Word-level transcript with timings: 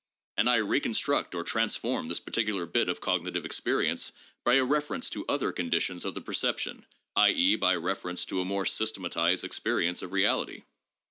And 0.35 0.49
I 0.49 0.55
reconstruct 0.55 1.35
or 1.35 1.43
transform 1.43 2.07
this 2.07 2.19
particular 2.19 2.65
bit 2.65 2.89
of 2.89 2.99
cognitive 3.01 3.45
experience 3.45 4.11
by 4.43 4.55
a 4.55 4.65
reference 4.65 5.11
to 5.11 5.23
other 5.29 5.51
conditions 5.51 6.05
of 6.05 6.15
the 6.15 6.21
perception, 6.21 6.87
i. 7.15 7.29
e., 7.29 7.55
by 7.55 7.73
refer 7.73 8.09
ence 8.09 8.25
to 8.25 8.41
a 8.41 8.45
more 8.45 8.65
systematized 8.65 9.43
experience 9.43 10.01
of 10.01 10.11
reality. 10.11 10.63